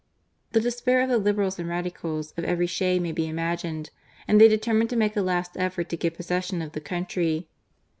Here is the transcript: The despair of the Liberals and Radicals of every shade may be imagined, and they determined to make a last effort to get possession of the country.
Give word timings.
The 0.53 0.59
despair 0.59 1.01
of 1.01 1.09
the 1.09 1.19
Liberals 1.19 1.59
and 1.59 1.69
Radicals 1.69 2.31
of 2.35 2.43
every 2.43 2.65
shade 2.65 3.03
may 3.03 3.11
be 3.11 3.27
imagined, 3.29 3.91
and 4.27 4.41
they 4.41 4.47
determined 4.47 4.89
to 4.89 4.95
make 4.95 5.15
a 5.15 5.21
last 5.21 5.51
effort 5.57 5.89
to 5.89 5.95
get 5.95 6.15
possession 6.15 6.59
of 6.63 6.71
the 6.71 6.81
country. 6.81 7.47